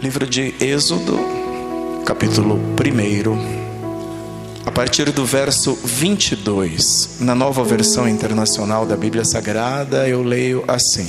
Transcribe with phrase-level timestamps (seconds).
[0.00, 1.20] Livro de Êxodo,
[2.06, 7.18] capítulo 1, a partir do verso 22.
[7.20, 11.06] Na nova versão internacional da Bíblia Sagrada, eu leio assim: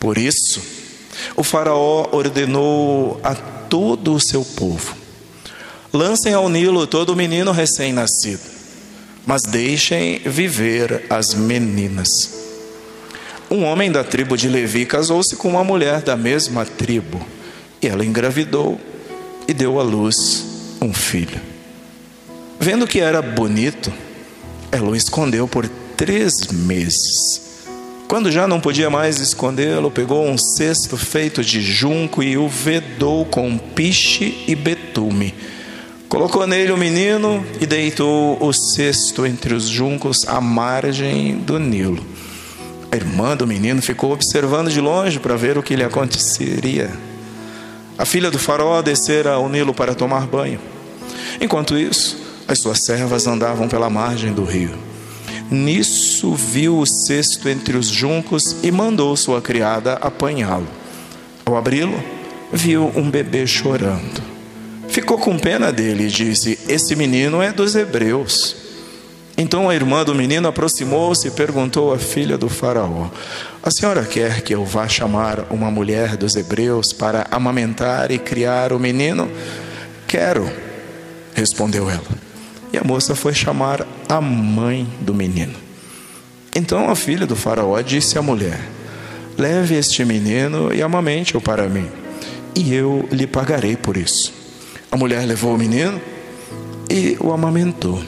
[0.00, 0.62] Por isso,
[1.36, 4.96] o Faraó ordenou a todo o seu povo:
[5.92, 8.40] lancem ao Nilo todo menino recém-nascido,
[9.26, 12.40] mas deixem viver as meninas.
[13.50, 17.20] Um homem da tribo de Levi casou-se com uma mulher da mesma tribo,
[17.82, 18.80] e ela engravidou
[19.48, 21.40] e deu à luz um filho.
[22.60, 23.92] Vendo que era bonito,
[24.70, 27.42] ela o escondeu por três meses.
[28.06, 33.24] Quando já não podia mais escondê-lo, pegou um cesto feito de junco e o vedou
[33.24, 35.34] com piche e betume.
[36.08, 42.04] Colocou nele o menino e deitou o cesto entre os juncos à margem do Nilo.
[42.90, 46.90] A irmã do menino ficou observando de longe para ver o que lhe aconteceria.
[48.02, 50.58] A filha do faraó descera ao Nilo para tomar banho.
[51.40, 54.74] Enquanto isso, as suas servas andavam pela margem do rio.
[55.48, 60.66] Nisso viu o cesto entre os juncos e mandou sua criada apanhá-lo.
[61.46, 62.02] Ao abri-lo,
[62.52, 64.20] viu um bebê chorando.
[64.88, 68.56] Ficou com pena dele e disse: Esse menino é dos hebreus.
[69.38, 73.10] Então a irmã do menino aproximou-se e perguntou à filha do Faraó:
[73.64, 78.72] A senhora quer que eu vá chamar uma mulher dos hebreus para amamentar e criar
[78.72, 79.30] o menino?
[80.08, 80.50] Quero,
[81.32, 82.02] respondeu ela.
[82.72, 85.54] E a moça foi chamar a mãe do menino.
[86.52, 88.58] Então a filha do Faraó disse à mulher:
[89.38, 91.88] Leve este menino e amamente-o para mim,
[92.56, 94.32] e eu lhe pagarei por isso.
[94.90, 96.00] A mulher levou o menino
[96.90, 98.02] e o amamentou.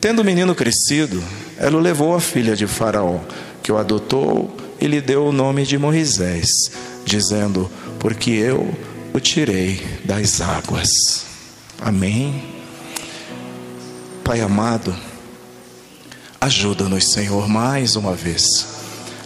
[0.00, 1.22] Tendo o menino crescido,
[1.56, 3.20] ela o levou à filha de Faraó,
[3.62, 6.70] que o adotou e lhe deu o nome de Moisés,
[7.04, 8.74] dizendo: Porque eu
[9.12, 11.24] o tirei das águas.
[11.80, 12.42] Amém.
[14.24, 14.94] Pai amado,
[16.40, 18.73] ajuda-nos, Senhor, mais uma vez.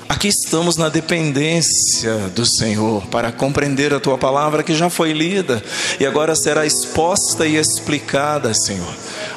[0.08, 5.62] Aqui estamos na dependência do Senhor para compreender a tua palavra que já foi lida
[6.00, 8.88] e agora será exposta e explicada, Senhor.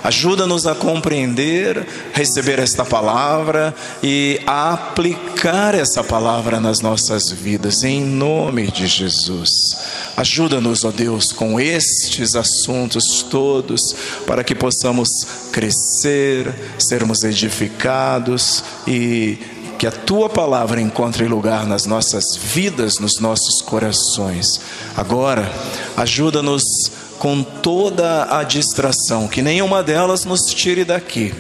[0.02, 8.02] Ajuda-nos a compreender, receber esta palavra e a aplicar essa palavra nas nossas vidas, em
[8.02, 9.76] nome de Jesus.
[10.16, 13.94] Ajuda-nos, ó Deus, com estes assuntos todos,
[14.26, 19.38] para que possamos crescer, sermos edificados e
[19.82, 24.62] que a tua palavra encontre lugar nas nossas vidas, nos nossos corações.
[24.96, 25.52] Agora,
[25.98, 31.34] ajuda-nos com toda a distração, que nenhuma delas nos tire daqui.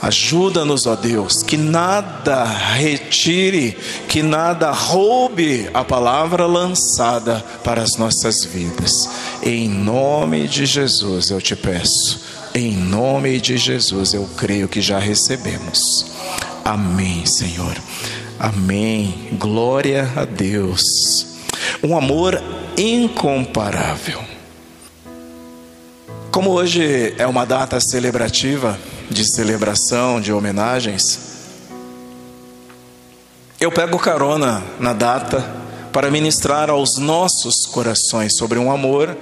[0.00, 3.76] Ajuda-nos, ó Deus, que nada retire,
[4.08, 9.06] que nada roube a palavra lançada para as nossas vidas.
[9.42, 12.22] Em nome de Jesus eu te peço.
[12.54, 16.19] Em nome de Jesus eu creio que já recebemos.
[16.70, 17.76] Amém, Senhor.
[18.38, 19.28] Amém.
[19.32, 21.26] Glória a Deus.
[21.82, 22.40] Um amor
[22.78, 24.20] incomparável.
[26.30, 28.78] Como hoje é uma data celebrativa,
[29.10, 31.18] de celebração, de homenagens,
[33.60, 35.44] eu pego carona na data
[35.92, 39.16] para ministrar aos nossos corações sobre um amor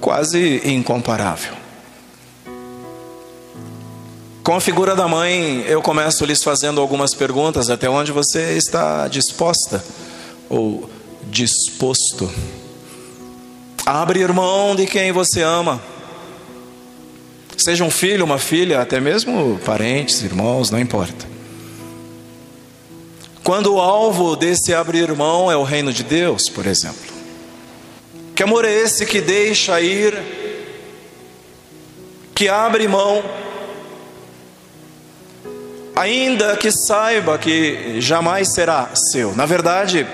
[0.00, 1.59] quase incomparável.
[4.50, 9.06] Com a figura da mãe, eu começo lhes fazendo algumas perguntas até onde você está
[9.06, 9.80] disposta
[10.48, 10.90] ou
[11.22, 12.28] disposto
[13.86, 15.80] a abrir mão de quem você ama.
[17.56, 21.28] Seja um filho, uma filha, até mesmo parentes, irmãos, não importa.
[23.44, 27.12] Quando o alvo desse abrir mão é o reino de Deus, por exemplo.
[28.34, 30.12] Que amor é esse que deixa ir,
[32.34, 33.22] que abre mão,
[35.94, 39.34] ainda que saiba que jamais será seu.
[39.34, 40.06] Na verdade,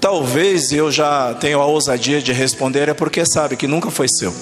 [0.00, 4.34] talvez eu já tenha a ousadia de responder é porque sabe que nunca foi seu.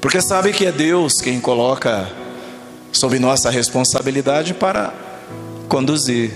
[0.00, 2.08] Porque sabe que é Deus quem coloca
[2.92, 4.92] sob nossa responsabilidade para
[5.68, 6.32] conduzir,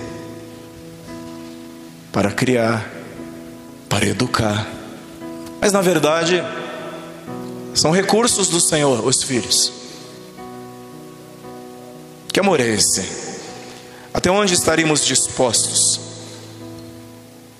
[2.13, 2.91] para criar,
[3.89, 4.67] para educar.
[5.61, 6.43] Mas na verdade,
[7.75, 9.80] são recursos do Senhor, os filhos.
[12.33, 13.05] Que amor é esse?
[14.15, 16.01] Até onde estaríamos dispostos?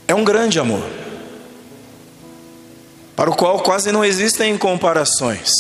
[0.07, 0.85] É um grande amor,
[3.15, 5.53] para o qual quase não existem comparações.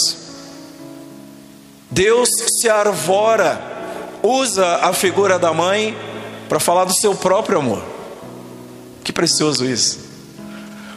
[1.91, 2.29] Deus
[2.61, 3.61] se arvora,
[4.23, 5.97] usa a figura da mãe
[6.49, 7.83] para falar do seu próprio amor.
[9.03, 9.99] Que precioso isso.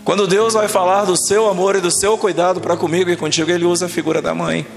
[0.04, 3.50] Quando Deus vai falar do seu amor e do seu cuidado para comigo e contigo,
[3.50, 4.68] ele usa a figura da mãe.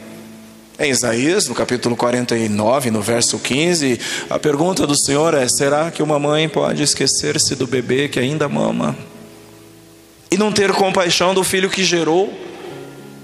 [0.78, 6.02] Em Isaías, no capítulo 49, no verso 15, a pergunta do Senhor é: será que
[6.02, 8.94] uma mãe pode esquecer-se do bebê que ainda mama
[10.30, 12.30] e não ter compaixão do filho que gerou?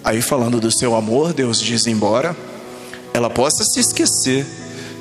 [0.03, 2.35] Aí, falando do seu amor, Deus diz: embora
[3.13, 4.47] ela possa se esquecer,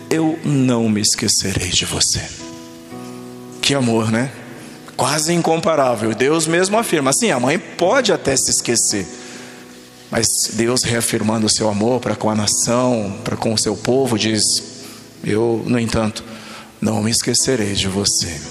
[0.10, 2.22] eu não me esquecerei de você.
[3.62, 4.30] Que amor, né?
[4.98, 6.14] Quase incomparável.
[6.14, 9.21] Deus mesmo afirma: assim, a mãe pode até se esquecer
[10.12, 14.20] mas Deus reafirmando o seu amor para com a nação, para com o seu povo,
[14.20, 14.62] diz:
[15.24, 16.22] Eu, no entanto,
[16.82, 18.42] não me esquecerei de você.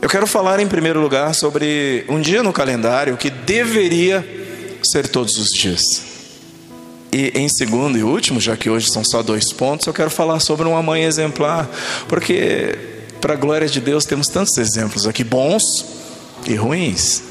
[0.00, 4.24] Eu quero falar em primeiro lugar sobre um dia no calendário que deveria
[4.82, 6.02] ser todos os dias.
[7.12, 10.38] E em segundo e último, já que hoje são só dois pontos, eu quero falar
[10.38, 11.68] sobre uma mãe exemplar,
[12.08, 12.78] porque,
[13.20, 15.84] para a glória de Deus, temos tantos exemplos aqui, bons
[16.46, 17.22] e ruins.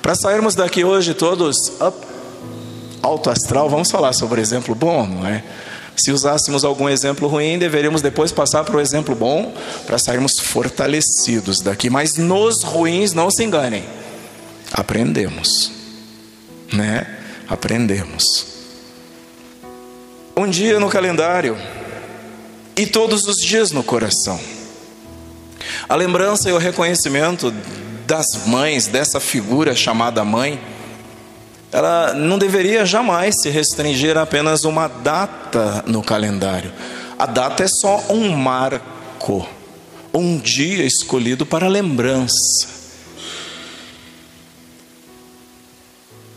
[0.00, 2.11] Para sairmos daqui hoje todos up
[3.02, 5.42] alto astral, vamos falar sobre exemplo bom, não é?
[5.96, 9.52] Se usássemos algum exemplo ruim, deveríamos depois passar para o exemplo bom,
[9.86, 11.90] para sairmos fortalecidos daqui.
[11.90, 13.84] Mas nos ruins, não se enganem,
[14.72, 15.70] aprendemos,
[16.72, 17.18] né?
[17.48, 18.46] Aprendemos.
[20.34, 21.58] Um dia no calendário
[22.74, 24.40] e todos os dias no coração.
[25.86, 27.52] A lembrança e o reconhecimento
[28.06, 30.58] das mães, dessa figura chamada mãe,
[31.72, 36.70] ela não deveria jamais se restringir a apenas uma data no calendário.
[37.18, 39.48] A data é só um marco,
[40.12, 42.68] um dia escolhido para lembrança.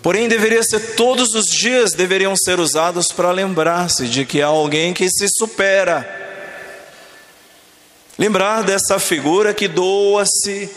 [0.02, 4.94] Porém, deveria ser todos os dias deveriam ser usados para lembrar-se de que há alguém
[4.94, 6.08] que se supera.
[8.18, 10.70] Lembrar dessa figura que doa-se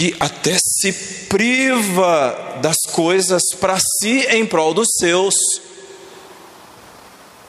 [0.00, 0.94] que até se
[1.28, 5.34] priva das coisas para si em prol dos seus.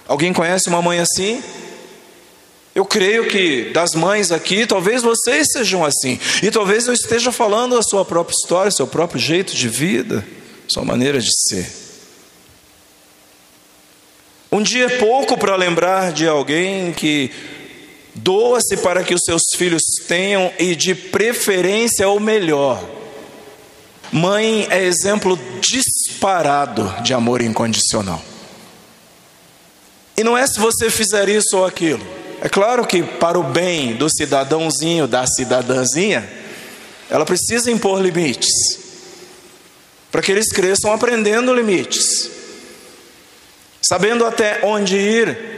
[0.06, 1.42] Alguém conhece uma mãe assim?
[2.76, 7.78] Eu creio que das mães aqui, talvez vocês sejam assim, e talvez eu esteja falando
[7.78, 10.28] a sua própria história, seu próprio jeito de vida,
[10.68, 11.72] sua maneira de ser.
[14.52, 17.32] Um dia é pouco para lembrar de alguém que
[18.14, 22.84] Doa-se para que os seus filhos tenham e de preferência o melhor.
[24.12, 28.22] Mãe é exemplo disparado de amor incondicional.
[30.18, 32.06] E não é se você fizer isso ou aquilo.
[32.42, 36.28] É claro que para o bem do cidadãozinho, da cidadãzinha,
[37.10, 38.50] ela precisa impor limites.
[40.12, 42.30] Para que eles cresçam aprendendo limites.
[43.82, 45.51] Sabendo até onde ir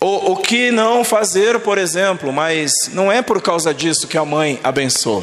[0.00, 4.24] o, o que não fazer, por exemplo, mas não é por causa disso que a
[4.24, 5.22] mãe abençoa.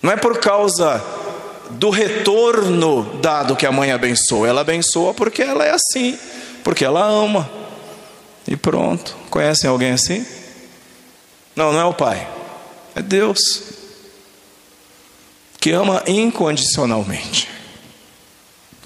[0.00, 1.02] Não é por causa
[1.70, 4.46] do retorno dado que a mãe abençoa.
[4.46, 6.16] Ela abençoa porque ela é assim,
[6.62, 7.50] porque ela ama.
[8.46, 9.16] E pronto.
[9.28, 10.24] Conhecem alguém assim?
[11.56, 12.28] Não, não é o pai.
[12.94, 13.62] É Deus.
[15.58, 17.48] Que ama incondicionalmente.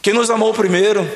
[0.01, 1.07] Que nos amou primeiro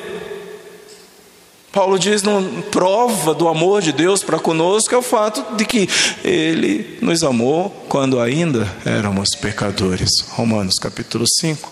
[1.73, 5.89] Paulo diz, não, prova do amor de Deus para conosco é o fato de que
[6.23, 10.19] Ele nos amou quando ainda éramos pecadores.
[10.29, 11.71] Romanos capítulo 5.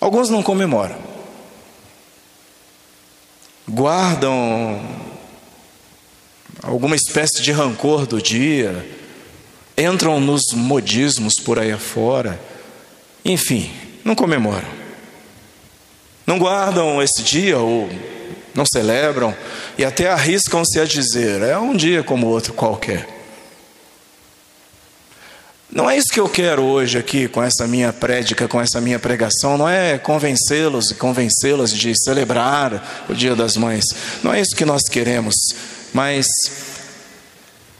[0.00, 0.96] Alguns não comemoram,
[3.68, 4.80] guardam
[6.64, 8.88] alguma espécie de rancor do dia,
[9.76, 12.40] entram nos modismos por aí afora,
[13.24, 13.70] enfim,
[14.04, 14.77] não comemoram
[16.28, 17.88] não guardam esse dia ou
[18.54, 19.34] não celebram
[19.78, 23.08] e até arriscam-se a dizer: é um dia como outro qualquer.
[25.70, 28.98] Não é isso que eu quero hoje aqui com essa minha prédica, com essa minha
[28.98, 33.84] pregação, não é convencê-los e convencê-las de celebrar o Dia das Mães.
[34.22, 35.34] Não é isso que nós queremos,
[35.94, 36.26] mas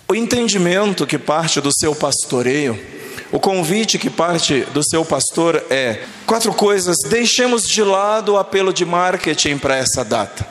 [0.09, 2.98] o entendimento que parte do seu pastoreio
[3.31, 8.73] o convite que parte do seu pastor é: quatro coisas, deixemos de lado o apelo
[8.73, 10.47] de marketing para essa data.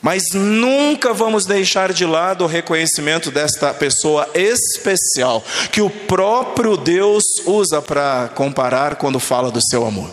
[0.00, 7.24] Mas nunca vamos deixar de lado o reconhecimento desta pessoa especial, que o próprio Deus
[7.44, 10.08] usa para comparar quando fala do seu amor.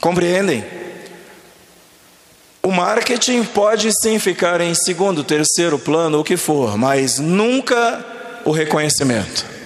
[0.00, 0.64] Compreendem?
[2.62, 8.04] O marketing pode sim ficar em segundo, terceiro plano, o que for, mas nunca
[8.44, 9.59] o reconhecimento.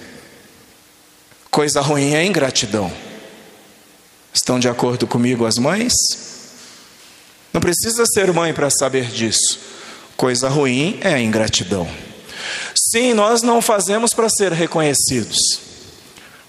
[1.55, 2.91] Coisa ruim é ingratidão.
[4.33, 5.93] Estão de acordo comigo as mães?
[7.53, 9.57] Não precisa ser mãe para saber disso.
[10.17, 11.87] Coisa ruim é ingratidão.
[12.75, 15.37] Sim, nós não fazemos para ser reconhecidos.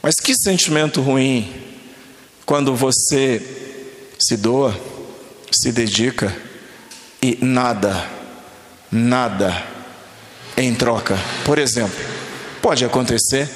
[0.03, 1.55] Mas que sentimento ruim
[2.45, 3.41] quando você
[4.19, 4.77] se doa,
[5.53, 6.37] se dedica
[7.23, 8.11] e nada,
[8.91, 9.65] nada
[10.57, 11.17] em troca.
[11.45, 12.05] Por exemplo,
[12.61, 13.49] pode acontecer,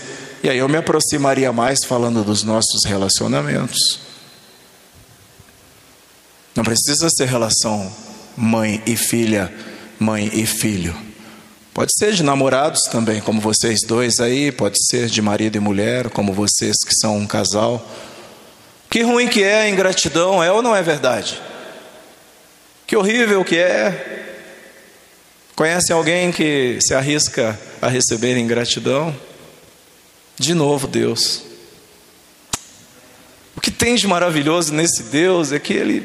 [0.43, 4.01] e aí eu me aproximaria mais falando dos nossos relacionamentos.
[6.55, 7.91] Não precisa ser relação
[8.37, 9.53] mãe e filha,
[9.99, 10.97] mãe e filho.
[11.73, 16.11] Pode ser de namorados também, como vocês dois aí, pode ser de marido e mulher,
[16.11, 17.87] como vocês que são um casal.
[18.89, 21.41] Que ruim que é a ingratidão, é ou não é verdade?
[22.87, 24.37] Que horrível que é.
[25.55, 29.15] Conhece alguém que se arrisca a receber ingratidão?
[30.41, 31.43] De novo, Deus.
[33.55, 36.03] O que tem de maravilhoso nesse Deus é que Ele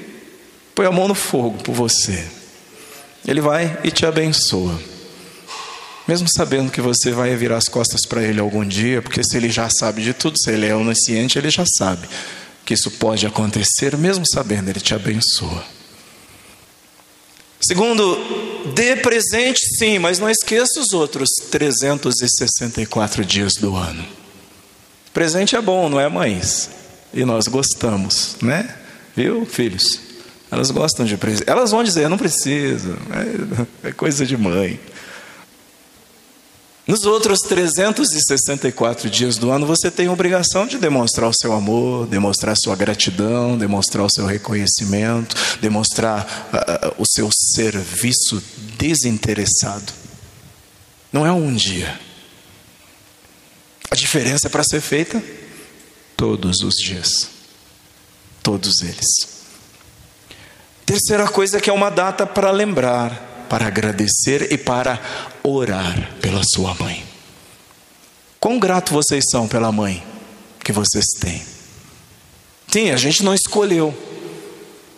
[0.75, 2.27] põe a mão no fogo por você.
[3.25, 4.77] Ele vai e te abençoa.
[6.05, 9.49] Mesmo sabendo que você vai virar as costas para Ele algum dia, porque se Ele
[9.49, 12.05] já sabe de tudo, se Ele é onisciente, Ele já sabe
[12.65, 15.63] que isso pode acontecer, mesmo sabendo, Ele te abençoa.
[17.61, 18.17] Segundo,
[18.75, 24.24] dê presente sim, mas não esqueça os outros 364 dias do ano.
[25.15, 26.69] Presente é bom, não é, mães?
[27.13, 28.75] E nós gostamos, né?
[29.15, 30.01] Viu, filhos?
[30.51, 31.49] Elas gostam de presente.
[31.49, 32.97] Elas vão dizer, não precisa,
[33.83, 34.77] é, é coisa de mãe.
[36.85, 42.07] Nos outros 364 dias do ano, você tem a obrigação de demonstrar o seu amor,
[42.07, 48.43] demonstrar sua gratidão, demonstrar o seu reconhecimento, demonstrar uh, o seu serviço
[48.77, 49.93] desinteressado.
[51.09, 52.03] Não é um dia.
[53.95, 55.23] A diferença é para ser feita
[56.17, 57.29] todos os dias.
[58.43, 59.07] Todos eles.
[60.85, 64.99] Terceira coisa que é uma data para lembrar para agradecer e para
[65.41, 67.05] orar pela sua mãe.
[68.37, 70.03] Quão grato vocês são pela mãe
[70.61, 71.41] que vocês têm?
[72.67, 73.97] Sim, a gente não escolheu.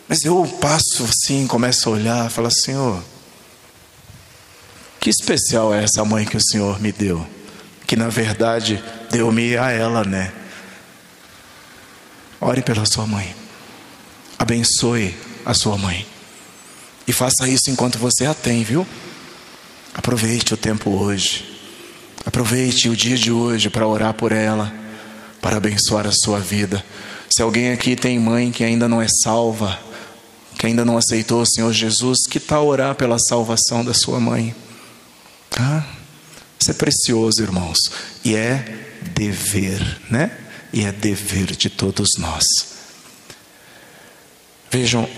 [0.07, 3.03] Mas eu passo assim, começo a olhar, falo, Senhor,
[4.99, 7.36] que especial é essa mãe que o Senhor me deu?
[7.87, 10.31] Que na verdade deu-me a ela, né?
[12.39, 13.33] Ore pela sua mãe.
[14.37, 15.15] Abençoe
[15.45, 16.05] a sua mãe.
[17.07, 18.85] E faça isso enquanto você a tem, viu?
[19.93, 21.57] Aproveite o tempo hoje.
[22.25, 24.71] Aproveite o dia de hoje para orar por ela,
[25.41, 26.83] para abençoar a sua vida.
[27.29, 29.79] Se alguém aqui tem mãe que ainda não é salva,
[30.57, 34.53] que ainda não aceitou o Senhor Jesus, que tal orar pela salvação da sua mãe?
[35.57, 35.83] Ah,
[36.59, 37.77] isso é precioso, irmãos,
[38.23, 38.65] e é
[39.13, 40.31] dever, né?
[40.73, 42.45] E é dever de todos nós.
[44.69, 45.09] Vejam,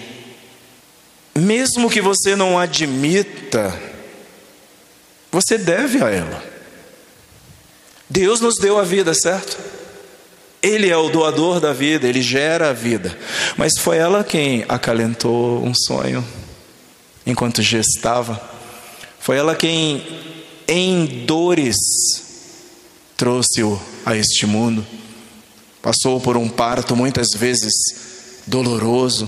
[1.35, 3.77] mesmo que você não admita,
[5.31, 6.43] você deve a ela.
[8.09, 9.57] Deus nos deu a vida, certo?
[10.61, 13.17] Ele é o doador da vida, ele gera a vida.
[13.55, 16.25] Mas foi ela quem acalentou um sonho
[17.25, 18.41] enquanto gestava.
[19.19, 20.28] Foi ela quem,
[20.69, 21.75] em dores,
[23.17, 24.85] trouxe-o a este mundo.
[25.81, 27.73] Passou por um parto muitas vezes
[28.45, 29.27] doloroso.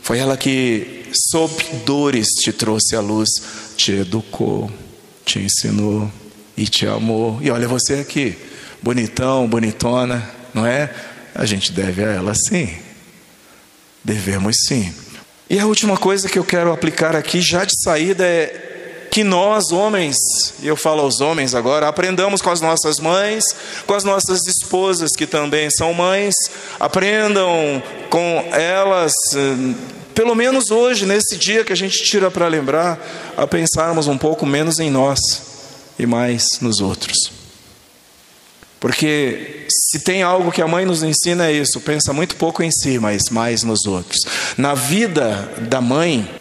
[0.00, 1.52] Foi ela que sob
[1.84, 3.28] dores te trouxe à luz,
[3.76, 4.70] te educou,
[5.24, 6.10] te ensinou
[6.56, 7.40] e te amou.
[7.42, 8.38] E olha você aqui,
[8.80, 10.94] bonitão, bonitona, não é?
[11.34, 12.68] A gente deve a ela sim.
[14.04, 14.94] Devemos sim.
[15.50, 18.67] E a última coisa que eu quero aplicar aqui já de saída é
[19.18, 20.16] que nós, homens,
[20.62, 23.42] e eu falo aos homens agora, aprendamos com as nossas mães,
[23.84, 26.36] com as nossas esposas que também são mães,
[26.78, 29.12] aprendam com elas
[30.14, 32.96] pelo menos hoje, nesse dia que a gente tira para lembrar,
[33.36, 35.18] a pensarmos um pouco menos em nós
[35.98, 37.32] e mais nos outros.
[38.78, 42.70] Porque se tem algo que a mãe nos ensina é isso, pensa muito pouco em
[42.70, 44.20] si, mas mais nos outros.
[44.56, 46.37] Na vida da mãe,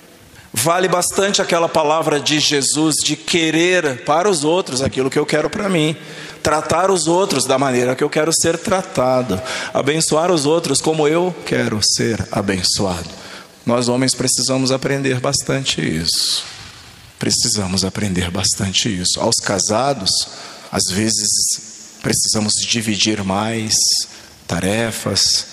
[0.57, 5.49] vale bastante aquela palavra de Jesus de querer para os outros aquilo que eu quero
[5.51, 5.95] para mim,
[6.41, 9.39] tratar os outros da maneira que eu quero ser tratado,
[9.71, 13.07] abençoar os outros como eu quero ser abençoado.
[13.65, 16.43] Nós homens precisamos aprender bastante isso.
[17.19, 19.19] Precisamos aprender bastante isso.
[19.19, 20.09] Aos casados,
[20.71, 23.75] às vezes precisamos dividir mais
[24.47, 25.45] tarefas,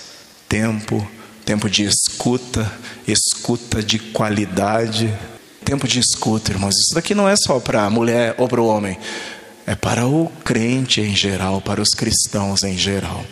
[0.49, 1.07] tempo,
[1.45, 2.71] tempo de escuta,
[3.07, 5.13] escuta de qualidade.
[5.65, 6.75] Tempo de escuta, irmãos.
[6.75, 8.99] Isso daqui não é só para a mulher ou para o homem,
[9.67, 13.25] é para o crente em geral, para os cristãos em geral.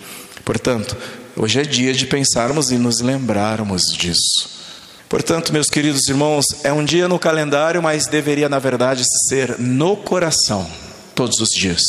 [0.44, 0.96] Portanto,
[1.36, 4.50] hoje é dia de pensarmos e nos lembrarmos disso.
[5.08, 9.94] Portanto, meus queridos irmãos, é um dia no calendário, mas deveria, na verdade, ser no
[9.94, 10.66] coração,
[11.14, 11.82] todos os dias.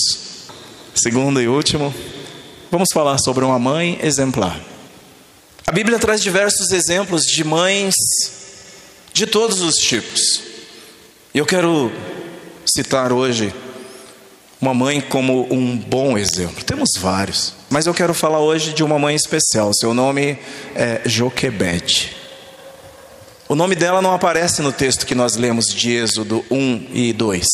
[0.94, 1.94] Segundo e último,
[2.70, 4.73] vamos falar sobre uma mãe exemplar.
[5.74, 7.96] A Bíblia traz diversos exemplos de mães
[9.12, 10.40] de todos os tipos.
[11.34, 11.92] E eu quero
[12.64, 13.52] citar hoje
[14.62, 16.64] uma mãe como um bom exemplo.
[16.64, 19.74] Temos vários, mas eu quero falar hoje de uma mãe especial.
[19.74, 20.38] Seu nome
[20.76, 22.16] é Joquebede.
[23.54, 27.48] O nome dela não aparece no texto que nós lemos de Êxodo 1 e 2,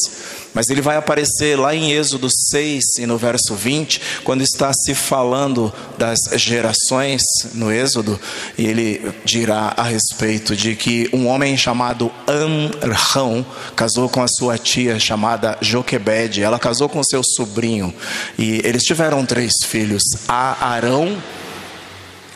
[0.53, 4.95] mas ele vai aparecer lá em Êxodo 6 e no verso 20, quando está se
[4.95, 7.21] falando das gerações
[7.53, 8.17] no Êxodo,
[8.57, 14.57] e ele dirá a respeito de que um homem chamado Amrão casou com a sua
[14.57, 17.93] tia chamada Joquebede, ela casou com seu sobrinho,
[18.37, 21.21] e eles tiveram três filhos: Arão,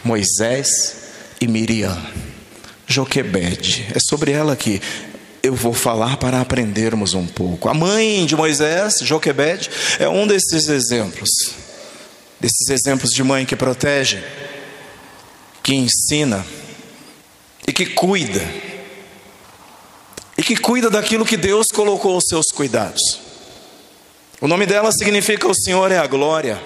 [0.04, 0.98] Moisés
[1.40, 1.98] e Miriam.
[2.94, 3.88] Joquebede.
[3.94, 4.80] É sobre ela que
[5.42, 7.68] eu vou falar para aprendermos um pouco.
[7.68, 9.70] A mãe de Moisés, Joquebede,
[10.00, 11.30] é um desses exemplos.
[12.40, 14.24] Desses exemplos de mãe que protege,
[15.64, 16.46] que ensina
[17.68, 18.42] e que cuida.
[20.38, 23.02] E que cuida daquilo que Deus colocou aos seus cuidados.
[24.40, 26.62] O nome dela significa o Senhor é a glória.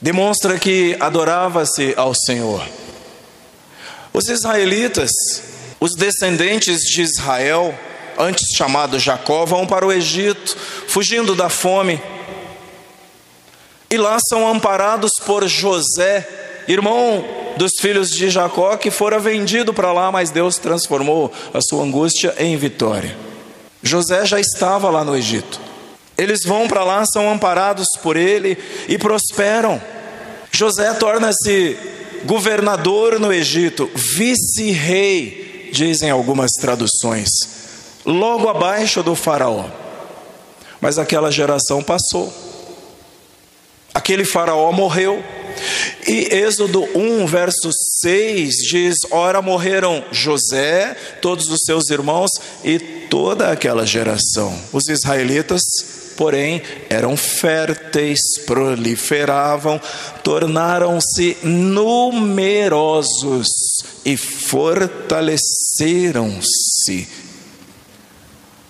[0.00, 2.66] Demonstra que adorava-se ao Senhor.
[4.12, 5.10] Os israelitas,
[5.78, 7.78] os descendentes de Israel,
[8.18, 10.56] antes chamado Jacó, vão para o Egito,
[10.88, 12.02] fugindo da fome.
[13.88, 16.28] E lá são amparados por José,
[16.66, 17.24] irmão
[17.56, 22.34] dos filhos de Jacó, que fora vendido para lá, mas Deus transformou a sua angústia
[22.38, 23.16] em vitória.
[23.82, 25.60] José já estava lá no Egito.
[26.16, 29.80] Eles vão para lá, são amparados por ele e prosperam.
[30.52, 31.78] José torna-se
[32.24, 37.28] governador no Egito, vice-rei, dizem algumas traduções,
[38.04, 39.66] logo abaixo do Faraó.
[40.80, 42.32] Mas aquela geração passou.
[43.92, 45.22] Aquele Faraó morreu.
[46.06, 52.30] E Êxodo 1, verso 6 diz: Ora morreram José, todos os seus irmãos
[52.64, 54.58] e toda aquela geração.
[54.72, 55.62] Os israelitas
[56.20, 59.80] porém, eram férteis, proliferavam,
[60.22, 63.46] tornaram-se numerosos
[64.04, 67.08] e fortaleceram-se.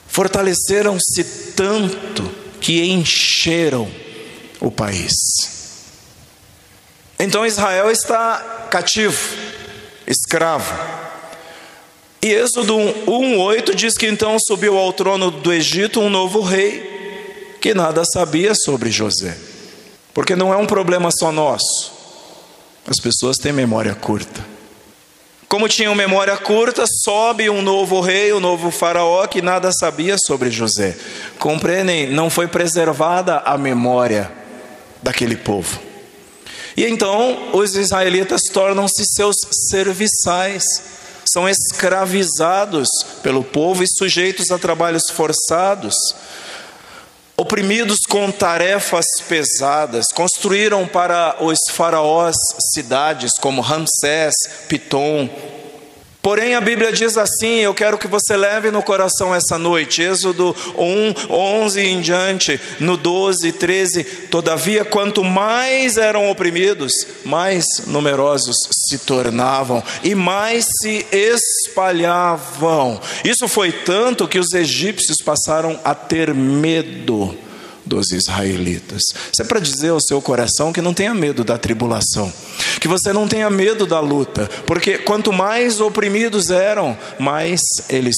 [0.06, 1.24] Fortaleceram-se
[1.56, 3.90] tanto que encheram
[4.60, 5.10] o país.
[7.18, 9.18] Então Israel está cativo,
[10.06, 10.72] escravo.
[12.22, 16.99] E Êxodo 1:8 diz que então subiu ao trono do Egito um novo rei
[17.60, 19.36] que nada sabia sobre José.
[20.14, 21.92] Porque não é um problema só nosso.
[22.86, 24.44] As pessoas têm memória curta.
[25.48, 30.50] Como tinham memória curta, sobe um novo rei, um novo faraó, que nada sabia sobre
[30.50, 30.96] José.
[31.38, 32.08] Compreendem?
[32.08, 34.30] Não foi preservada a memória
[35.02, 35.80] daquele povo.
[36.76, 39.36] E então os israelitas tornam-se seus
[39.68, 40.62] serviçais,
[41.24, 42.88] são escravizados
[43.22, 45.96] pelo povo e sujeitos a trabalhos forçados
[47.40, 52.37] oprimidos com tarefas pesadas, construíram para os faraós
[52.74, 54.35] cidades como Ramsés,
[54.68, 55.26] Pitom,
[56.22, 60.54] Porém, a Bíblia diz assim: eu quero que você leve no coração essa noite, Êxodo
[60.76, 64.04] 1, 11 em diante, no 12, 13.
[64.30, 66.92] Todavia, quanto mais eram oprimidos,
[67.24, 73.00] mais numerosos se tornavam e mais se espalhavam.
[73.24, 77.49] Isso foi tanto que os egípcios passaram a ter medo
[77.90, 79.03] dos israelitas.
[79.33, 82.33] Isso é para dizer ao seu coração que não tenha medo da tribulação,
[82.81, 88.16] que você não tenha medo da luta, porque quanto mais oprimidos eram, mais eles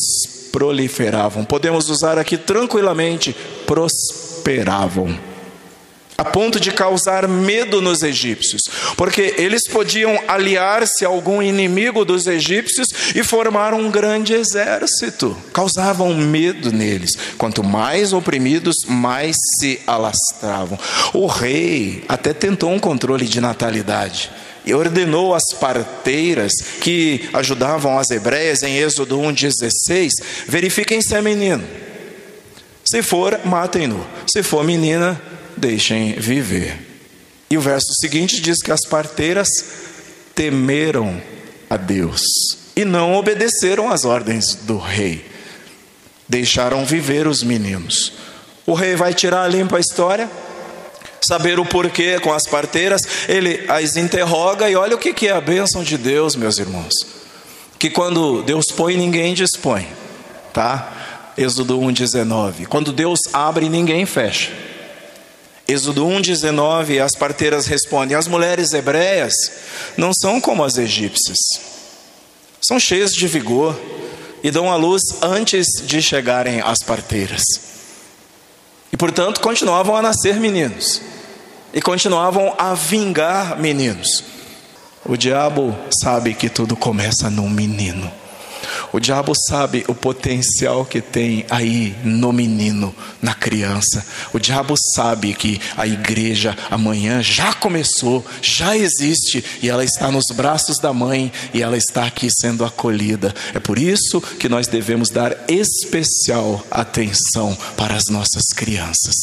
[0.53, 1.43] proliferavam.
[1.45, 3.35] Podemos usar aqui tranquilamente:
[3.67, 5.32] prosperavam
[6.23, 8.63] a ponto de causar medo nos egípcios,
[8.97, 15.37] porque eles podiam aliar-se a algum inimigo dos egípcios e formar um grande exército.
[15.53, 17.19] Causavam medo neles.
[17.37, 20.79] Quanto mais oprimidos, mais se alastravam.
[21.13, 24.31] O rei até tentou um controle de natalidade
[24.65, 30.09] e ordenou às parteiras que ajudavam as hebreias em Êxodo 1,16:
[30.47, 31.65] verifiquem se é menino.
[32.85, 34.07] Se for, matem-no.
[34.33, 35.21] Se for menina,
[35.57, 36.79] deixem viver.
[37.51, 39.49] E o verso seguinte diz que as parteiras
[40.35, 41.21] temeram
[41.69, 42.23] a Deus
[42.75, 45.25] e não obedeceram às ordens do rei.
[46.29, 48.13] Deixaram viver os meninos.
[48.65, 50.31] O rei vai tirar limpo a história,
[51.21, 55.41] saber o porquê com as parteiras, ele as interroga e olha o que é a
[55.41, 56.95] bênção de Deus, meus irmãos.
[57.79, 59.87] Que quando Deus põe, ninguém dispõe,
[60.53, 61.33] tá?
[61.37, 62.67] Êxodo 1,19.
[62.67, 64.53] Quando Deus abre, ninguém fecha.
[65.67, 69.33] Êxodo 1,19, as parteiras respondem: As mulheres hebreias
[69.97, 71.39] não são como as egípcias,
[72.61, 73.79] são cheias de vigor
[74.43, 77.43] e dão à luz antes de chegarem às parteiras.
[78.93, 81.01] E portanto continuavam a nascer meninos,
[81.73, 84.25] e continuavam a vingar meninos.
[85.05, 88.22] O diabo sabe que tudo começa num menino.
[88.93, 94.05] O diabo sabe o potencial que tem aí no menino, na criança.
[94.35, 100.27] O diabo sabe que a igreja amanhã já começou, já existe e ela está nos
[100.35, 103.35] braços da mãe e ela está aqui sendo acolhida.
[103.55, 109.15] É por isso que nós devemos dar especial atenção para as nossas crianças.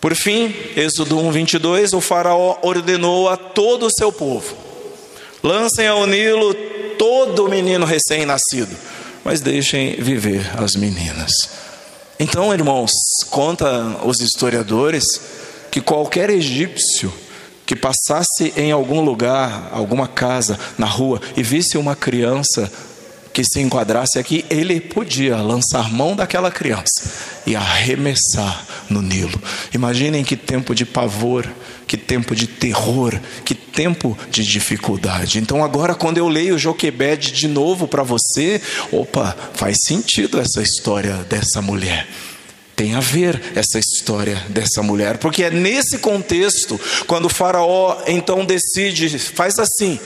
[0.00, 4.56] Por fim, Êxodo 1, 22, o Faraó ordenou a todo o seu povo:
[5.42, 8.74] lancem ao Nilo todo menino recém-nascido,
[9.24, 11.32] mas deixem viver as meninas.
[12.18, 12.92] Então, irmãos,
[13.30, 15.04] conta os historiadores
[15.70, 17.12] que qualquer egípcio
[17.64, 22.70] que passasse em algum lugar, alguma casa, na rua e visse uma criança
[23.32, 27.10] que se enquadrasse aqui, ele podia lançar mão daquela criança
[27.46, 29.40] e arremessar no Nilo.
[29.72, 31.48] Imaginem que tempo de pavor,
[31.86, 35.38] que tempo de terror, que tempo de dificuldade.
[35.38, 41.14] Então, agora, quando eu leio Joquebed de novo para você, opa, faz sentido essa história
[41.28, 42.06] dessa mulher
[42.82, 48.44] tem a ver essa história dessa mulher, porque é nesse contexto, quando o Faraó então
[48.44, 50.00] decide, faz assim: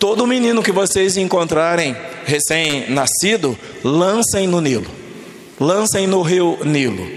[0.00, 4.90] todo menino que vocês encontrarem recém-nascido, lancem no Nilo,
[5.60, 7.08] lancem no rio Nilo.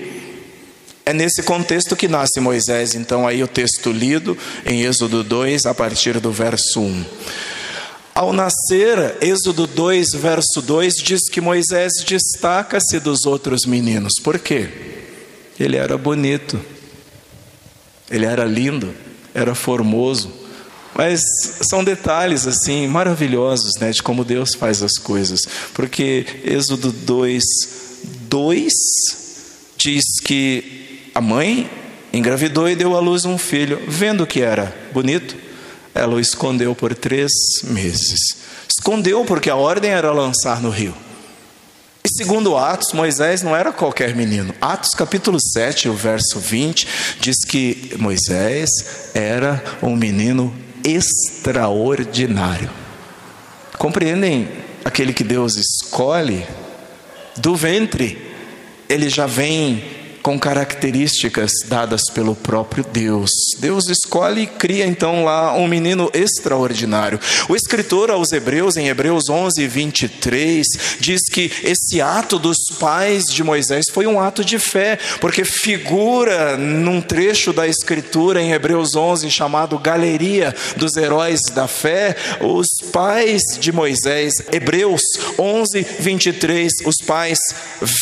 [1.04, 5.74] É nesse contexto que nasce Moisés, então, aí o texto lido em Êxodo 2, a
[5.74, 7.06] partir do verso 1.
[8.14, 14.14] Ao nascer, Êxodo 2, verso 2 diz que Moisés destaca-se dos outros meninos.
[14.22, 14.99] Por quê?
[15.60, 16.60] Ele era bonito,
[18.10, 18.94] ele era lindo,
[19.34, 20.32] era formoso.
[20.96, 21.22] Mas
[21.70, 25.42] são detalhes assim maravilhosos, né, de como Deus faz as coisas.
[25.74, 27.44] Porque Êxodo 2,
[28.30, 28.74] 2
[29.78, 31.70] diz que a mãe
[32.12, 35.36] engravidou e deu à luz um filho, vendo que era bonito,
[35.94, 37.32] ela o escondeu por três
[37.64, 38.38] meses.
[38.68, 40.94] Escondeu porque a ordem era lançar no rio.
[42.04, 44.54] E segundo Atos, Moisés não era qualquer menino.
[44.62, 46.88] Atos capítulo 7, o verso 20,
[47.20, 48.70] diz que Moisés
[49.14, 52.70] era um menino extraordinário.
[53.78, 54.50] Compreendem
[54.84, 56.46] aquele que Deus escolhe?
[57.36, 58.18] Do ventre,
[58.88, 59.84] ele já vem
[60.22, 63.32] com características dadas pelo próprio Deus.
[63.60, 67.20] Deus escolhe e cria então lá um menino extraordinário.
[67.48, 70.66] O escritor aos Hebreus, em Hebreus 11, 23,
[71.00, 76.58] diz que esse ato dos pais de Moisés foi um ato de fé, porque figura
[76.58, 83.42] num trecho da escritura em Hebreus 11 chamado Galeria dos Heróis da Fé, os pais
[83.60, 85.02] de Moisés, Hebreus
[85.38, 87.40] 11, 23, os pais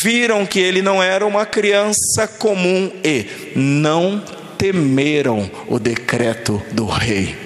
[0.02, 2.07] viram que ele não era uma criança
[2.38, 4.22] comum e não
[4.56, 7.36] temeram o decreto do rei.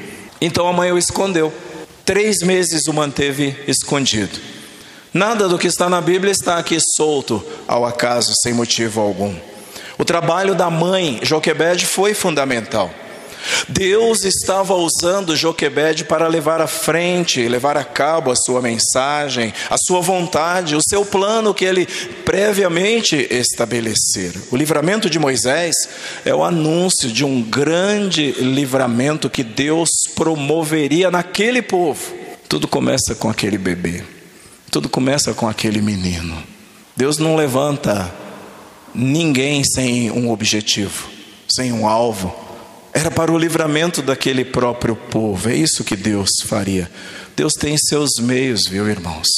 [0.40, 1.52] Então a mãe o escondeu.
[2.04, 4.38] Três meses o manteve escondido.
[5.14, 9.34] Nada do que está na Bíblia está aqui solto ao acaso, sem motivo algum.
[9.98, 12.90] O trabalho da mãe Joquebed foi fundamental.
[13.68, 19.76] Deus estava usando Joquebed para levar à frente, levar a cabo a sua mensagem, a
[19.78, 21.86] sua vontade, o seu plano que ele
[22.24, 24.34] previamente estabelecer.
[24.50, 25.74] O livramento de Moisés
[26.24, 32.14] é o anúncio de um grande livramento que Deus promoveria naquele povo.
[32.48, 34.02] Tudo começa com aquele bebê.
[34.70, 36.42] Tudo começa com aquele menino.
[36.96, 38.12] Deus não levanta
[38.94, 41.08] ninguém sem um objetivo,
[41.48, 42.41] sem um alvo
[42.92, 45.48] era para o livramento daquele próprio povo.
[45.48, 46.90] É isso que Deus faria.
[47.34, 49.28] Deus tem seus meios, viu, irmãos?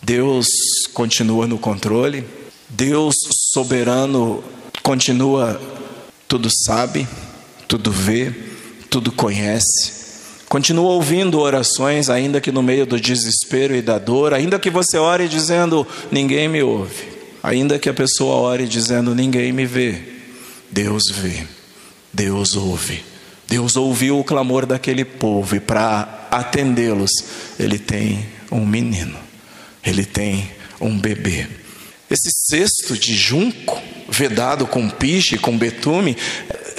[0.00, 0.46] Deus
[0.92, 2.24] continua no controle.
[2.68, 3.14] Deus
[3.52, 4.42] soberano
[4.82, 5.60] continua,
[6.26, 7.06] tudo sabe,
[7.68, 8.32] tudo vê,
[8.88, 10.02] tudo conhece.
[10.48, 14.96] Continua ouvindo orações, ainda que no meio do desespero e da dor, ainda que você
[14.96, 17.08] ore dizendo: ninguém me ouve,
[17.42, 20.00] ainda que a pessoa ore dizendo: ninguém me vê,
[20.70, 21.46] Deus vê.
[22.12, 23.04] Deus ouve.
[23.48, 27.10] Deus ouviu o clamor daquele povo e para atendê-los,
[27.58, 29.18] ele tem um menino,
[29.84, 31.46] ele tem um bebê.
[32.10, 36.16] Esse cesto de junco, vedado com piche, com betume,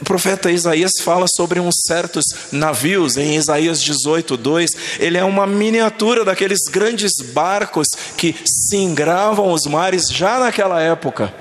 [0.01, 4.69] o profeta Isaías fala sobre uns certos navios em Isaías 18, 2.
[4.99, 11.33] Ele é uma miniatura daqueles grandes barcos que singravam os mares já naquela época.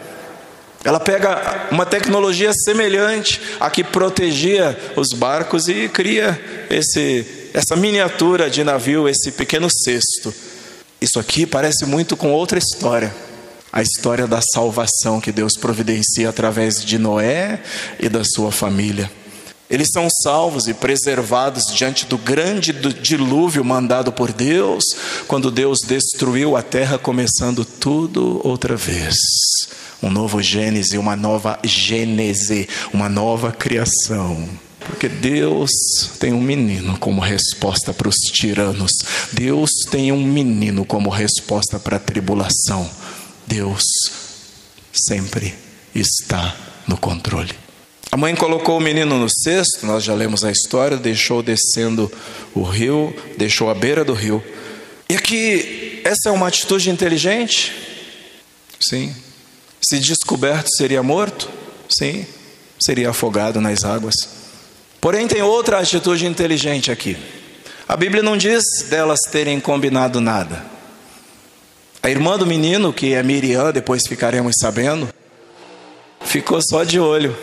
[0.85, 8.51] Ela pega uma tecnologia semelhante à que protegia os barcos e cria esse, essa miniatura
[8.51, 10.35] de navio, esse pequeno cesto.
[11.01, 13.15] Isso aqui parece muito com outra história.
[13.73, 17.61] A história da salvação que Deus providencia através de Noé
[17.99, 19.11] e da sua família.
[19.71, 24.85] Eles são salvos e preservados diante do grande dilúvio mandado por Deus,
[25.27, 29.15] quando Deus destruiu a terra, começando tudo outra vez
[30.03, 34.49] um novo Gênese, uma nova Gênese, uma nova criação.
[34.81, 35.71] Porque Deus
[36.19, 38.93] tem um menino como resposta para os tiranos.
[39.33, 42.91] Deus tem um menino como resposta para a tribulação.
[43.47, 43.85] Deus
[44.93, 45.55] sempre
[45.95, 46.57] está
[46.89, 47.62] no controle.
[48.15, 52.13] A mãe colocou o menino no cesto, nós já lemos a história, deixou descendo
[52.55, 54.45] o rio, deixou à beira do rio.
[55.09, 57.73] E aqui, essa é uma atitude inteligente?
[58.79, 59.17] Sim,
[59.81, 61.49] se descoberto, seria morto?
[61.89, 62.27] Sim,
[62.79, 64.15] seria afogado nas águas.
[65.01, 67.17] Porém, tem outra atitude inteligente aqui.
[67.89, 70.67] A Bíblia não diz delas terem combinado nada.
[72.03, 75.09] A irmã do menino, que é Miriam, depois ficaremos sabendo,
[76.21, 77.35] ficou só de olho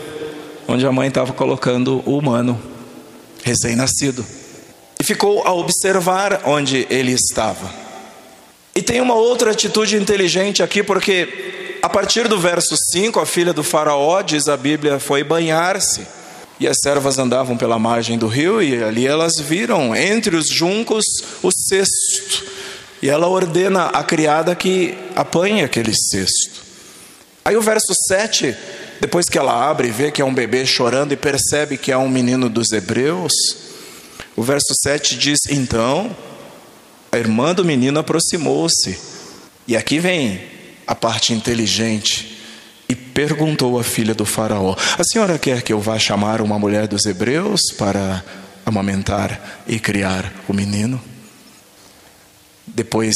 [0.69, 2.61] onde a mãe estava colocando o humano
[3.43, 4.23] recém-nascido.
[5.01, 7.73] E ficou a observar onde ele estava.
[8.75, 13.51] E tem uma outra atitude inteligente aqui, porque a partir do verso 5, a filha
[13.51, 16.05] do Faraó, diz a Bíblia, foi banhar-se.
[16.59, 21.05] E as servas andavam pela margem do rio, e ali elas viram, entre os juncos,
[21.41, 22.45] o cesto.
[23.01, 26.61] E ela ordena a criada que apanhe aquele cesto.
[27.43, 28.55] Aí o verso 7,
[28.99, 31.97] depois que ela abre e vê que é um bebê chorando e percebe que é
[31.97, 33.33] um menino dos hebreus,
[34.35, 36.15] o verso 7 diz: Então
[37.11, 38.99] a irmã do menino aproximou-se.
[39.67, 40.41] E aqui vem
[40.85, 42.37] a parte inteligente
[42.87, 46.87] e perguntou à filha do Faraó: A senhora quer que eu vá chamar uma mulher
[46.87, 48.23] dos hebreus para
[48.65, 51.01] amamentar e criar o menino?
[52.67, 53.15] Depois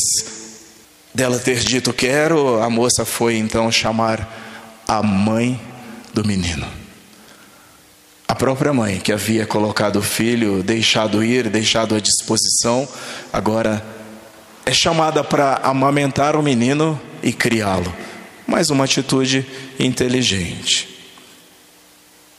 [1.14, 5.60] dela ter dito quero, a moça foi então chamar a mãe
[6.14, 6.68] do menino.
[8.28, 12.88] A própria mãe que havia colocado o filho, deixado ir, deixado à disposição,
[13.32, 13.84] agora
[14.66, 17.94] é chamada para amamentar o menino e criá-lo.
[18.48, 19.46] Mais uma atitude
[19.80, 20.90] inteligente.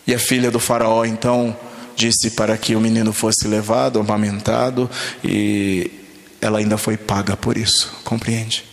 [0.07, 1.57] E a filha do Faraó então
[1.97, 4.91] disse para que o menino fosse levado, amamentado,
[5.23, 5.91] e
[6.41, 8.65] ela ainda foi paga por isso, compreende?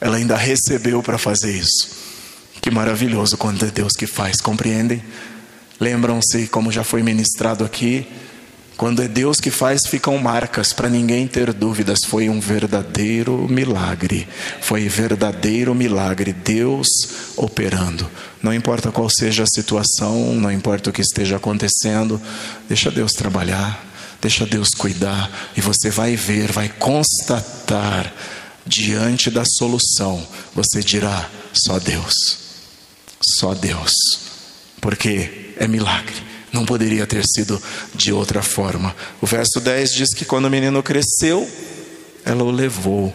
[0.00, 2.07] Ela ainda recebeu para fazer isso.
[2.60, 5.02] Que maravilhoso quando é Deus que faz, compreendem?
[5.80, 8.06] Lembram-se, como já foi ministrado aqui,
[8.78, 12.04] quando é Deus que faz, ficam marcas para ninguém ter dúvidas.
[12.04, 14.28] Foi um verdadeiro milagre.
[14.60, 16.32] Foi verdadeiro milagre.
[16.32, 16.88] Deus
[17.36, 18.08] operando.
[18.40, 22.22] Não importa qual seja a situação, não importa o que esteja acontecendo,
[22.68, 23.84] deixa Deus trabalhar,
[24.22, 28.12] deixa Deus cuidar e você vai ver, vai constatar
[28.64, 30.24] diante da solução.
[30.54, 32.47] Você dirá: só Deus.
[33.20, 33.92] Só Deus.
[34.80, 36.14] Porque é milagre.
[36.52, 37.60] Não poderia ter sido
[37.94, 38.94] de outra forma.
[39.20, 41.48] O verso 10 diz que quando o menino cresceu,
[42.24, 43.14] ela o levou.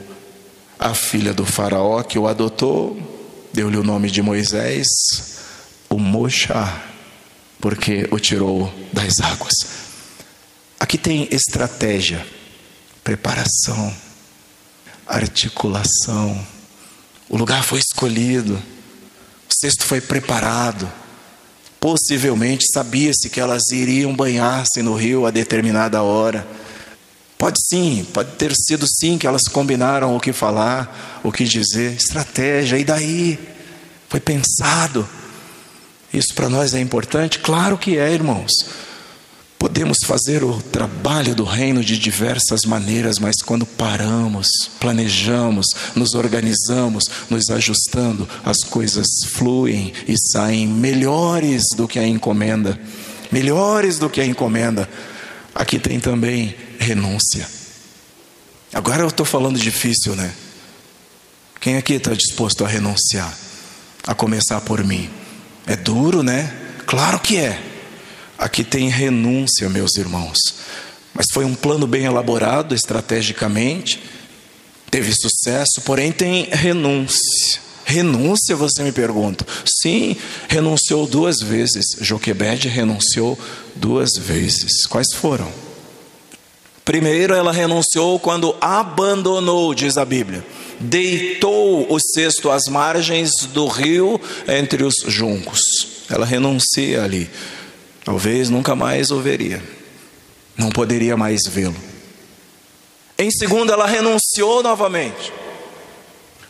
[0.77, 2.97] A filha do Faraó que o adotou,
[3.53, 4.83] deu-lhe o nome de Moisés,
[5.89, 6.83] o Mochá,
[7.59, 9.53] porque o tirou das águas.
[10.79, 12.25] Aqui tem estratégia,
[13.03, 13.95] preparação,
[15.07, 16.45] articulação.
[17.29, 18.61] O lugar foi escolhido,
[19.63, 20.91] o cesto foi preparado
[21.79, 26.47] Possivelmente sabia-se que elas iriam banhar-se no rio a determinada hora.
[27.37, 31.91] Pode sim, pode ter sido sim que elas combinaram o que falar, o que dizer,
[31.91, 33.37] estratégia, e daí?
[34.07, 35.05] Foi pensado.
[36.13, 37.39] Isso para nós é importante?
[37.39, 38.53] Claro que é, irmãos.
[39.63, 44.45] Podemos fazer o trabalho do reino de diversas maneiras, mas quando paramos,
[44.77, 52.77] planejamos, nos organizamos, nos ajustando, as coisas fluem e saem melhores do que a encomenda.
[53.31, 54.89] Melhores do que a encomenda.
[55.55, 57.47] Aqui tem também renúncia.
[58.73, 60.33] Agora eu estou falando difícil, né?
[61.61, 63.33] Quem aqui está disposto a renunciar?
[64.05, 65.09] A começar por mim.
[65.65, 66.53] É duro, né?
[66.85, 67.72] Claro que é.
[68.43, 70.37] Aqui tem renúncia, meus irmãos.
[71.13, 74.03] Mas foi um plano bem elaborado estrategicamente,
[74.91, 77.61] teve sucesso, porém tem renúncia.
[77.85, 79.47] Renúncia, você me pergunta?
[79.63, 80.17] Sim,
[80.49, 81.85] renunciou duas vezes.
[82.01, 83.39] Joquebede renunciou
[83.75, 84.85] duas vezes.
[84.87, 85.49] Quais foram?
[86.83, 90.45] Primeiro, ela renunciou quando abandonou, diz a Bíblia.
[90.81, 95.61] deitou o cesto às margens do rio entre os juncos.
[96.09, 97.29] Ela renuncia ali.
[98.03, 99.63] Talvez nunca mais o veria.
[100.57, 101.75] Não poderia mais vê-lo.
[103.17, 105.31] Em segundo, ela renunciou novamente.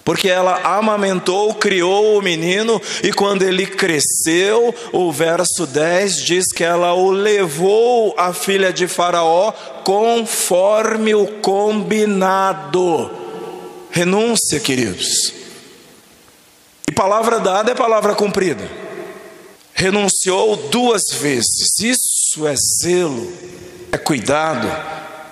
[0.03, 6.63] Porque ela amamentou, criou o menino, e quando ele cresceu, o verso 10 diz que
[6.63, 13.09] ela o levou à filha de Faraó conforme o combinado.
[13.91, 15.33] Renúncia, queridos.
[16.89, 18.82] E palavra dada é palavra cumprida.
[19.83, 21.77] Renunciou duas vezes.
[21.81, 23.29] Isso é zelo,
[23.91, 24.65] é cuidado,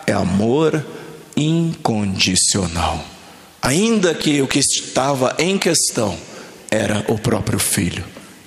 [0.05, 0.85] é amor
[1.37, 3.01] incondicional.
[3.61, 6.19] Ainda que o que estava em questão
[6.69, 8.03] era o próprio filho,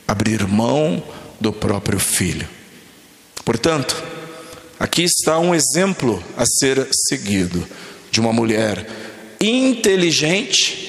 [0.07, 1.03] abrir mão
[1.41, 2.47] do próprio filho.
[3.43, 3.97] Portanto,
[4.79, 7.67] aqui está um exemplo a ser seguido
[8.11, 8.87] de uma mulher
[9.41, 10.85] inteligente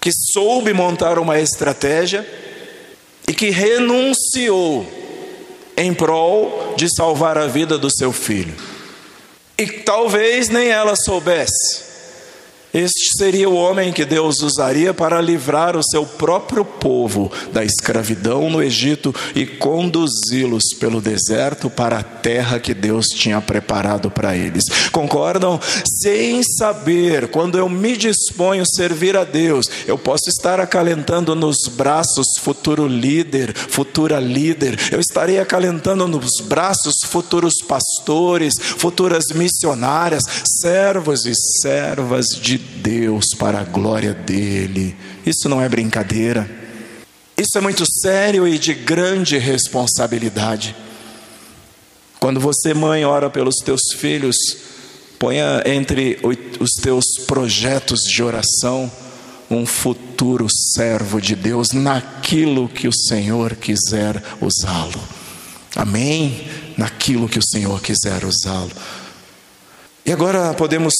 [0.00, 2.24] que soube montar uma estratégia
[3.28, 4.86] e que renunciou
[5.76, 8.54] em prol de salvar a vida do seu filho.
[9.56, 11.87] E talvez nem ela soubesse
[12.78, 18.48] este seria o homem que Deus usaria para livrar o seu próprio povo da escravidão
[18.48, 24.64] no Egito e conduzi-los pelo deserto para a terra que Deus tinha preparado para eles.
[24.92, 25.58] Concordam?
[26.00, 31.66] Sem saber, quando eu me disponho a servir a Deus, eu posso estar acalentando nos
[31.66, 40.22] braços futuro líder, futura líder, eu estarei acalentando nos braços futuros pastores, futuras missionárias,
[40.60, 44.96] servos e servas de Deus para a glória dele.
[45.24, 46.48] Isso não é brincadeira.
[47.36, 50.74] Isso é muito sério e de grande responsabilidade.
[52.18, 54.36] Quando você, mãe, ora pelos teus filhos,
[55.18, 56.18] ponha entre
[56.60, 58.90] os teus projetos de oração
[59.50, 65.00] um futuro servo de Deus naquilo que o Senhor quiser usá-lo.
[65.74, 66.46] Amém?
[66.76, 68.70] Naquilo que o Senhor quiser usá-lo.
[70.04, 70.94] E agora podemos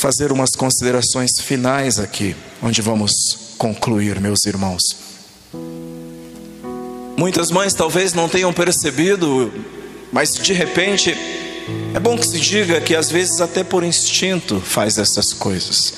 [0.00, 3.12] fazer umas considerações finais aqui, onde vamos
[3.58, 4.80] concluir, meus irmãos.
[7.18, 9.52] Muitas mães talvez não tenham percebido,
[10.10, 11.14] mas de repente
[11.94, 15.92] é bom que se diga que às vezes até por instinto faz essas coisas.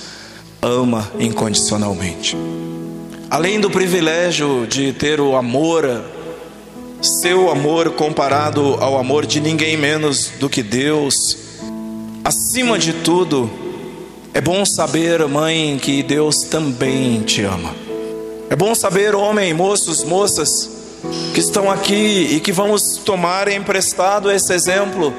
[0.60, 2.36] Ama incondicionalmente.
[3.30, 6.04] Além do privilégio de ter o amor,
[7.00, 11.36] seu amor comparado ao amor de ninguém menos do que Deus,
[12.24, 13.61] acima de tudo,
[14.34, 17.74] é bom saber, mãe, que Deus também te ama.
[18.48, 20.70] É bom saber, homem, moços, moças,
[21.34, 25.12] que estão aqui e que vamos tomar emprestado esse exemplo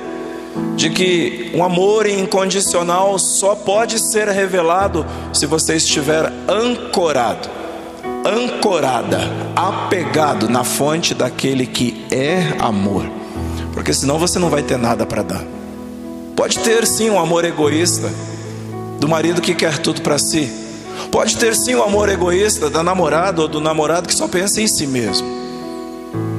[0.75, 7.47] de que um amor incondicional só pode ser revelado se você estiver ancorado,
[8.25, 9.19] ancorada,
[9.55, 13.05] apegado na fonte daquele que é amor,
[13.73, 15.43] porque senão você não vai ter nada para dar.
[16.35, 18.11] Pode ter sim um amor egoísta
[19.03, 20.49] do marido que quer tudo para si.
[21.11, 24.67] Pode ter sim o amor egoísta da namorada ou do namorado que só pensa em
[24.67, 25.27] si mesmo.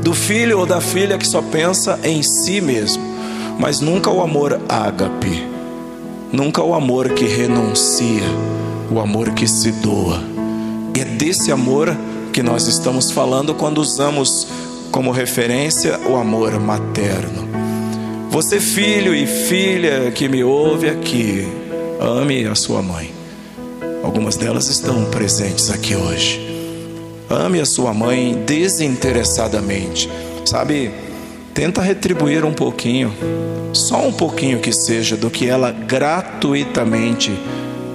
[0.03, 3.03] Do filho ou da filha que só pensa em si mesmo.
[3.59, 5.47] Mas nunca o amor ágape.
[6.33, 8.25] Nunca o amor que renuncia.
[8.91, 10.23] O amor que se doa.
[10.97, 11.95] E é desse amor
[12.33, 14.49] que nós estamos falando quando usamos
[14.91, 17.47] como referência o amor materno.
[18.31, 21.47] Você, filho e filha que me ouve aqui,
[22.01, 23.13] Ame a sua mãe.
[24.03, 26.41] Algumas delas estão presentes aqui hoje.
[27.31, 30.11] Ame a sua mãe desinteressadamente.
[30.45, 30.91] Sabe,
[31.55, 33.15] tenta retribuir um pouquinho,
[33.73, 37.33] só um pouquinho que seja, do que ela gratuitamente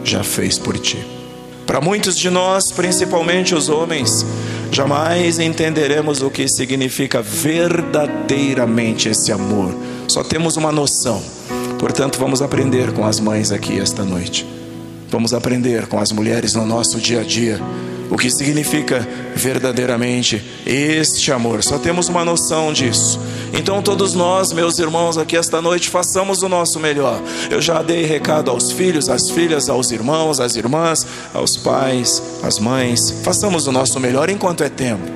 [0.04, 0.98] já fez por ti.
[1.68, 4.26] Para muitos de nós, principalmente os homens,
[4.72, 9.76] jamais entenderemos o que significa verdadeiramente esse amor.
[10.08, 11.22] Só temos uma noção
[11.80, 14.46] Portanto, vamos aprender com as mães aqui esta noite.
[15.10, 17.60] Vamos aprender com as mulheres no nosso dia a dia
[18.10, 21.64] o que significa verdadeiramente este amor.
[21.64, 23.20] Só temos uma noção disso.
[23.54, 27.22] Então, todos nós, meus irmãos, aqui esta noite, façamos o nosso melhor.
[27.50, 32.60] Eu já dei recado aos filhos, às filhas, aos irmãos, às irmãs, aos pais, às
[32.60, 33.12] mães.
[33.24, 35.08] Façamos o nosso melhor enquanto é tempo.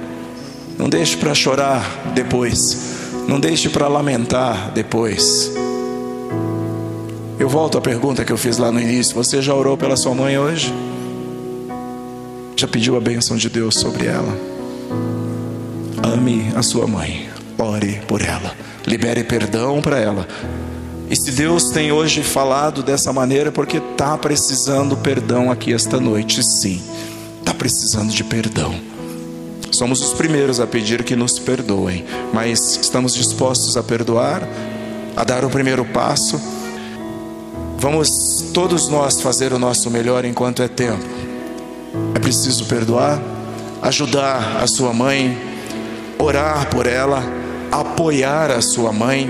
[0.78, 2.78] Não deixe para chorar depois.
[3.28, 5.52] Não deixe para lamentar depois.
[7.44, 10.16] Eu volto à pergunta que eu fiz lá no início: você já orou pela sua
[10.16, 10.74] mãe hoje?
[12.56, 14.34] Já pediu a bênção de Deus sobre ela?
[16.02, 17.28] Ame a sua mãe,
[17.58, 18.56] ore por ela,
[18.88, 20.26] libere perdão para ela
[21.10, 26.00] E se Deus tem hoje falado dessa maneira, é porque está precisando perdão aqui esta
[26.00, 26.82] noite, sim.
[27.40, 28.74] Está precisando de perdão.
[29.70, 34.48] Somos os primeiros a pedir que nos perdoem, mas estamos dispostos a perdoar,
[35.14, 36.53] a dar o primeiro passo.
[37.84, 41.04] Vamos todos nós fazer o nosso melhor enquanto é tempo.
[42.16, 43.22] É preciso perdoar,
[43.82, 45.38] ajudar a sua mãe,
[46.18, 47.22] orar por ela,
[47.72, 49.30] apoiar a sua mãe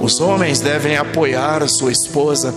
[0.00, 2.54] os homens devem apoiar a sua esposa,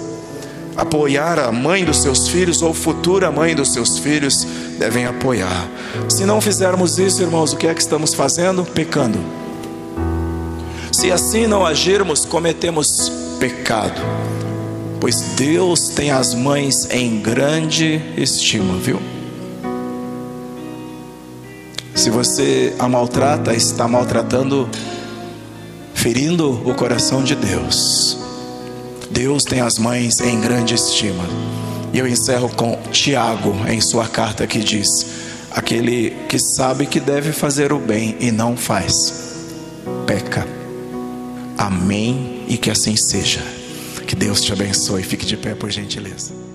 [0.75, 4.45] apoiar a mãe dos seus filhos ou futura mãe dos seus filhos,
[4.77, 5.67] devem apoiar.
[6.09, 8.65] Se não fizermos isso, irmãos, o que é que estamos fazendo?
[8.65, 9.19] Pecando.
[10.91, 14.01] Se assim não agirmos, cometemos pecado.
[14.99, 18.99] Pois Deus tem as mães em grande estima, viu?
[21.95, 24.69] Se você a maltrata, está maltratando
[25.93, 28.17] ferindo o coração de Deus.
[29.11, 31.25] Deus tem as mães em grande estima.
[31.91, 35.05] E eu encerro com Tiago em sua carta que diz:
[35.51, 39.35] aquele que sabe que deve fazer o bem e não faz,
[40.05, 40.47] peca.
[41.57, 43.56] Amém e que assim seja.
[44.07, 45.03] Que Deus te abençoe.
[45.03, 46.46] Fique de pé por gentileza.